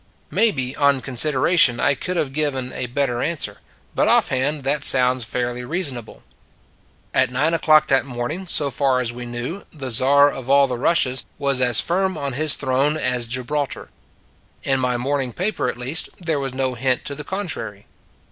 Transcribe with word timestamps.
Maybe, 0.31 0.75
on 0.77 1.01
consideration, 1.03 1.79
I 1.79 1.93
could 1.93 2.17
have 2.17 2.33
given 2.33 2.73
a 2.73 2.87
better 2.87 3.21
answer; 3.21 3.59
but 3.93 4.07
offhand 4.07 4.63
that 4.63 4.83
sounds 4.83 5.23
fairly 5.23 5.63
reasonable. 5.63 6.23
At 7.13 7.29
nine 7.29 7.53
o 7.53 7.59
clock 7.59 7.87
that 7.89 8.03
morning, 8.03 8.47
so 8.47 8.71
far 8.71 8.99
as 8.99 9.13
we 9.13 9.27
knew, 9.27 9.61
the 9.71 9.91
Czar 9.91 10.31
of 10.31 10.49
all 10.49 10.65
the 10.65 10.75
Russias 10.79 11.23
was 11.37 11.61
as 11.61 11.81
firm 11.81 12.17
on 12.17 12.33
his 12.33 12.55
throne 12.55 12.97
as 12.97 13.27
Gibraltar. 13.27 13.89
In 14.63 14.79
my 14.79 14.97
morning 14.97 15.33
paper 15.33 15.67
at 15.69 15.77
least, 15.77 16.09
there 16.19 16.39
was 16.39 16.51
no 16.51 16.73
hint 16.73 17.05
to 17.05 17.13
the 17.13 17.23
contrary. 17.23 17.85